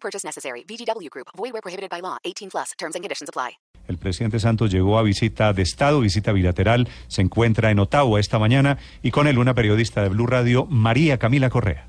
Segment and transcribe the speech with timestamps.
[0.00, 0.64] Purchase necessary.
[0.64, 1.28] VGW Group.
[1.36, 2.16] Void where prohibited by law.
[2.24, 2.72] 18 plus.
[2.78, 3.58] Terms and conditions apply.
[3.88, 8.38] El presidente Santos llegó a visita de Estado, visita bilateral, se encuentra en Ottawa esta
[8.38, 11.87] mañana y con él una periodista de Blue Radio, María Camila Correa.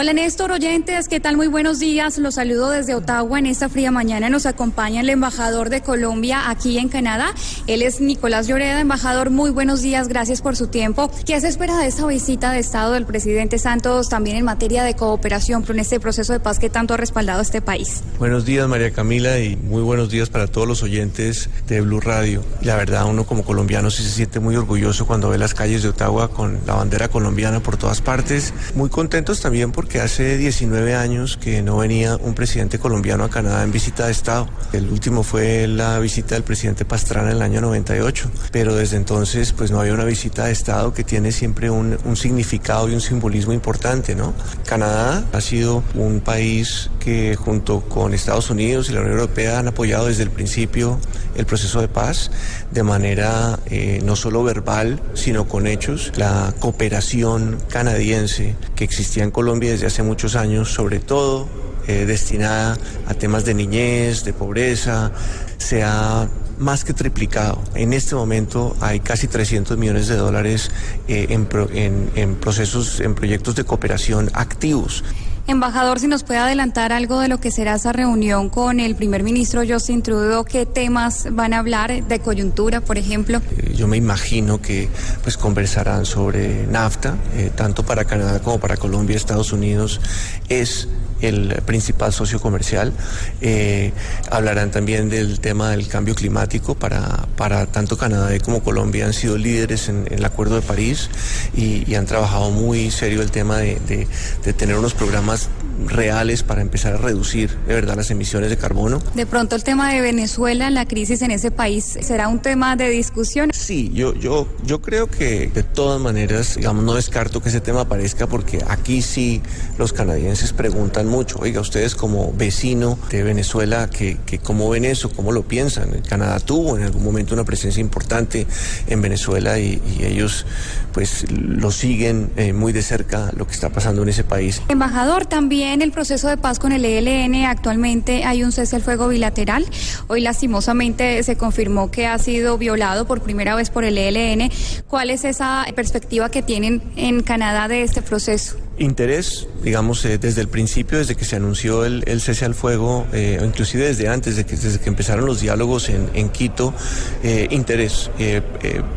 [0.00, 1.36] Hola Néstor, oyentes, ¿qué tal?
[1.36, 2.18] Muy buenos días.
[2.18, 4.30] Los saludo desde Ottawa en esta fría mañana.
[4.30, 7.34] Nos acompaña el embajador de Colombia aquí en Canadá.
[7.66, 9.30] Él es Nicolás Lloreda, embajador.
[9.30, 11.10] Muy buenos días, gracias por su tiempo.
[11.26, 14.94] ¿Qué se espera de esta visita de Estado del presidente Santos también en materia de
[14.94, 18.04] cooperación con este proceso de paz que tanto ha respaldado este país?
[18.20, 22.44] Buenos días, María Camila, y muy buenos días para todos los oyentes de Blue Radio.
[22.62, 25.88] La verdad, uno como colombiano sí se siente muy orgulloso cuando ve las calles de
[25.88, 28.54] Ottawa con la bandera colombiana por todas partes.
[28.76, 33.30] Muy contentos también porque que hace 19 años que no venía un presidente colombiano a
[33.30, 34.48] Canadá en visita de Estado.
[34.72, 39.52] El último fue la visita del presidente Pastrana en el año 98, pero desde entonces
[39.52, 43.00] pues no había una visita de Estado que tiene siempre un, un significado y un
[43.00, 44.34] simbolismo importante, ¿no?
[44.66, 46.90] Canadá ha sido un país
[47.36, 50.98] junto con Estados Unidos y la Unión Europea han apoyado desde el principio
[51.36, 52.30] el proceso de paz
[52.70, 56.12] de manera eh, no solo verbal, sino con hechos.
[56.16, 61.48] La cooperación canadiense que existía en Colombia desde hace muchos años, sobre todo
[61.86, 65.12] eh, destinada a temas de niñez, de pobreza,
[65.56, 66.28] se ha
[66.58, 67.62] más que triplicado.
[67.74, 70.70] En este momento hay casi 300 millones de dólares
[71.06, 75.04] eh, en procesos, en proyectos de cooperación activos.
[75.48, 79.22] Embajador, si nos puede adelantar algo de lo que será esa reunión con el primer
[79.22, 83.40] ministro Justin Trudeau, ¿qué temas van a hablar de coyuntura, por ejemplo?
[83.56, 84.90] Eh, yo me imagino que
[85.22, 90.02] pues conversarán sobre NAFTA, eh, tanto para Canadá como para Colombia, Estados Unidos
[90.50, 90.86] es
[91.20, 92.92] el principal socio comercial.
[93.40, 93.92] Eh,
[94.30, 96.74] hablarán también del tema del cambio climático.
[96.74, 101.08] Para, para tanto Canadá como Colombia han sido líderes en, en el Acuerdo de París
[101.56, 104.06] y, y, han trabajado muy serio el tema de, de,
[104.44, 105.48] de tener unos programas
[105.86, 109.00] reales para empezar a reducir de verdad las emisiones de carbono.
[109.14, 112.88] De pronto el tema de Venezuela, la crisis en ese país, ¿será un tema de
[112.90, 113.50] discusión?
[113.54, 117.82] Sí, yo, yo, yo creo que de todas maneras, digamos, no descarto que ese tema
[117.82, 119.42] aparezca porque aquí sí
[119.78, 125.10] los canadienses preguntan mucho, oiga, ustedes como vecino de Venezuela, que, que ¿cómo ven eso?
[125.10, 125.90] ¿Cómo lo piensan?
[126.08, 128.46] Canadá tuvo en algún momento una presencia importante
[128.86, 130.46] en Venezuela y, ellos
[130.92, 134.62] pues lo siguen eh, muy de cerca lo que está pasando en ese país.
[134.68, 139.08] Embajador, también el proceso de paz con el ELN actualmente hay un cese al fuego
[139.08, 139.66] bilateral.
[140.06, 144.50] Hoy lastimosamente se confirmó que ha sido violado por primera vez por el ELN.
[144.88, 148.56] ¿Cuál es esa perspectiva que tienen en Canadá de este proceso?
[148.78, 153.40] Interés, digamos, eh, desde el principio, desde que se anunció el, cese al fuego, eh,
[153.42, 156.74] inclusive desde antes, desde que, desde que empezaron los diálogos en, Quito,
[157.22, 158.10] eh, interés.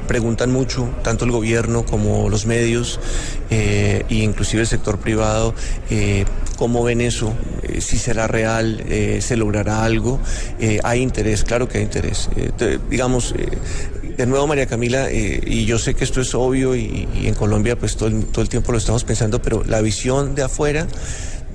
[0.08, 3.00] preguntan mucho, tanto el gobierno como los medios,
[3.50, 5.54] e inclusive el sector privado,
[6.58, 7.34] cómo ven eso,
[7.80, 8.84] si será real,
[9.20, 10.20] se logrará algo.
[10.84, 12.30] hay interés, claro que hay interés.
[12.90, 13.34] digamos,
[14.22, 17.76] de nuevo, María Camila, eh, y yo sé que esto es obvio y, en Colombia
[17.76, 20.88] pues todo el, todo el, tiempo lo estamos pensando, pero la visión de afuera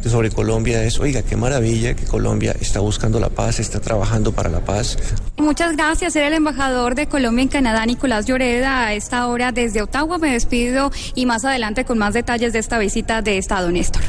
[0.05, 4.49] sobre Colombia es, oiga, qué maravilla que Colombia está buscando la paz, está trabajando para
[4.49, 4.99] la paz.
[5.37, 6.15] Muchas gracias.
[6.17, 10.19] Era el embajador de Colombia en Canadá, Nicolás Lloreda, a esta hora desde Ottawa.
[10.19, 14.03] Me despido y más adelante con más detalles de esta visita de Estado, Néstor.